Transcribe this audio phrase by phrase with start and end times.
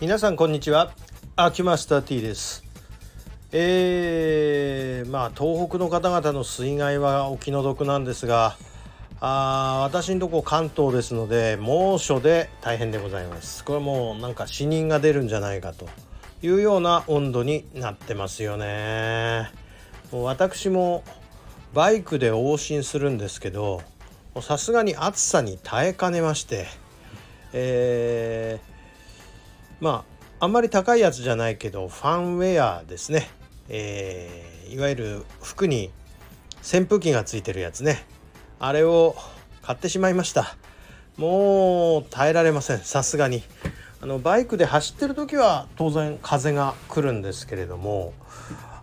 [0.00, 0.94] 皆さんこんにちは。
[1.36, 2.64] アキュマスター T です。
[3.52, 8.56] えー、まあ東北の方々の水害はお気の毒なんですが
[9.20, 13.62] あ私のとこ関東ですので猛暑で大変でございます。
[13.62, 15.86] これもうなんか死人が出るんじゃないかと
[16.40, 19.50] いうような温度になってますよね。
[20.12, 21.04] もう私も
[21.74, 23.82] バイクで往診するんですけど
[24.40, 26.68] さすがに暑さに耐えかねまして
[27.52, 28.79] えー、
[29.80, 30.04] ま
[30.40, 33.28] ああんまり高いやつじゃないけどファンウェアですね、
[33.68, 35.90] えー、いわゆる服に
[36.62, 38.04] 扇風機がついてるやつね。
[38.58, 39.16] あれを
[39.62, 40.56] 買ってしまいました。
[41.16, 42.78] もう耐えられません。
[42.78, 43.42] さすがに。
[44.02, 48.14] あのバイクで走ってる時は当然風が来るんですけれども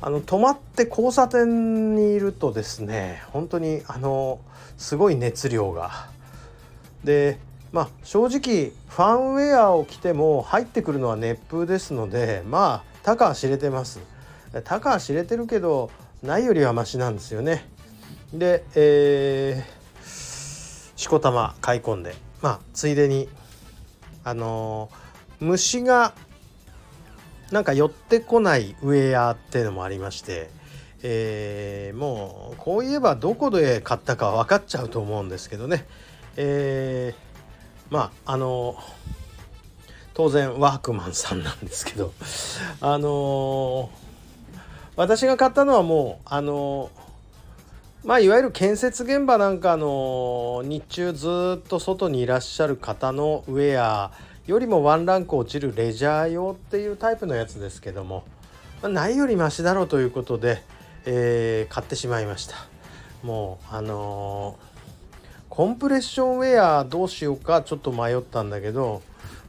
[0.00, 4.40] あの止まって交差点にいるとですね本当にあの
[4.76, 6.08] すごい熱量が。
[7.04, 7.38] で
[7.74, 13.98] まあ正直ファンウェアを着ても入ってくるのは熱風ですのでまあたかは知れてます。
[14.62, 15.90] たかは知れてるけど
[16.22, 17.68] ないよりはマシなんですよね。
[18.32, 23.28] でえー、しこたま買い込んでまあついでに
[24.22, 26.14] あのー、虫が
[27.50, 30.48] なんか寄ってこないウェアっていうのもありまして、
[31.02, 35.86] えー、もうこう言えばどこで買ったか分かっちゃうと思うんですけどね、
[36.36, 37.33] えー、
[37.90, 38.76] まああの
[40.14, 42.12] 当然ワークマンさんなんですけど
[42.80, 43.90] あの
[44.96, 46.90] 私が買ったのはもうあの
[48.04, 54.12] まあいわゆる建設現場なんかの日中ずっと外にいらっしゃる方のウェア
[54.46, 58.24] よりもワンランク落ちるレジャー用っていうタイプのやつですけども、
[58.82, 60.62] まあ、ないよりマシだろうということで、
[61.06, 62.56] えー、買ってしまいました。
[63.22, 64.73] もうあのー
[65.54, 69.02] コンプレッションウェアどうしようかちょっと迷ったんだけど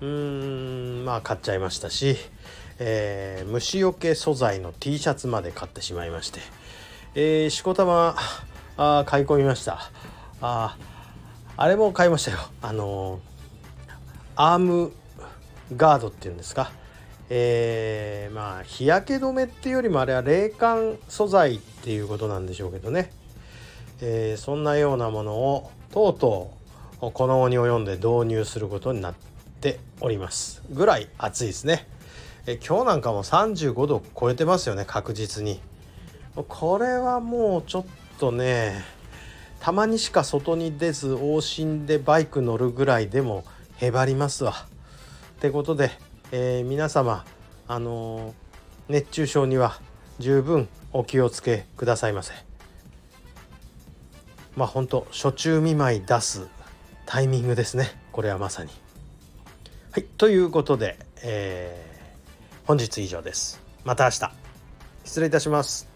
[0.00, 2.16] うーんまあ買っちゃいましたし、
[2.78, 6.40] えー、虫よけ素材の T シャツまで買ってしまいまして、
[7.14, 8.16] えー、しこたま
[8.78, 9.90] あ買い込みました。
[10.40, 10.78] あ
[11.58, 12.38] あれも買いましたよ。
[12.62, 13.20] あの
[14.36, 14.92] アーム
[15.76, 16.72] ガードっていうんですか？
[17.28, 23.12] えー、まあ日焼け止めっていうよりもあれは冷感素材っていうことなんでしょうけどね、
[24.00, 26.52] えー、そんなようなものをとうと
[27.02, 29.14] うこの期に及んで導入することになっ
[29.60, 30.62] ております。
[30.70, 31.86] ぐらい暑いですね。
[32.46, 35.60] え今日なんかも35度超えてますよね確実に。
[36.48, 37.84] これはもうちょっ
[38.18, 38.82] とね
[39.60, 43.44] たまにしか外に出ず往診でバイク乗るぐらいでも
[43.76, 44.54] へばりますわ。
[45.36, 45.90] ってことで、
[46.32, 47.24] えー、皆様
[47.70, 48.34] あの、
[48.88, 49.78] 熱中症には
[50.18, 52.49] 十分お気をつけくださいませ。
[54.56, 56.48] まあ本当初中見舞い出す
[57.06, 58.70] タイミングですねこれはまさに。
[59.92, 63.60] はいということで、えー、本日以上です。
[63.84, 64.32] また明日
[65.04, 65.89] 失礼いたします。